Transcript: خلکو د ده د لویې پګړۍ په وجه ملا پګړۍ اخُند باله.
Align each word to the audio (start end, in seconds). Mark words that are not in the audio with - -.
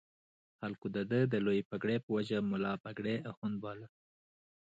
خلکو 0.59 0.87
د 0.95 0.97
ده 1.11 1.19
د 1.31 1.35
لویې 1.45 1.67
پګړۍ 1.69 1.97
په 2.01 2.09
وجه 2.15 2.37
ملا 2.51 2.73
پګړۍ 2.83 3.15
اخُند 3.29 3.55
باله. 3.63 3.87